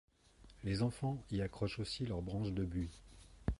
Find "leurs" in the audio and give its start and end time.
2.07-2.23